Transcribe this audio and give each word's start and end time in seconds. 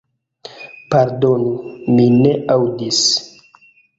Pardonu, 0.93 1.51
mi 1.97 2.07
ne 2.15 2.33
aŭdis. 2.57 3.05